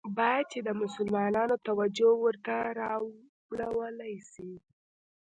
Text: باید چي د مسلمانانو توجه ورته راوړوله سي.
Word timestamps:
باید 0.17 0.45
چي 0.51 0.59
د 0.63 0.69
مسلمانانو 0.81 1.55
توجه 1.67 2.09
ورته 2.23 2.55
راوړوله 2.79 4.05
سي. 4.31 4.51